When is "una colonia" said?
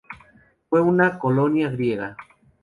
0.81-1.69